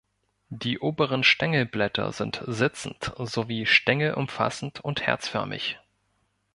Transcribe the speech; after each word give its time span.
Die 0.49 0.79
oberen 0.79 1.23
Stängelblätter 1.23 2.11
sind 2.11 2.41
sitzend 2.47 3.13
sowie 3.19 3.67
stängelumfassend 3.67 4.79
und 4.79 5.05
herzförmig. 5.05 5.79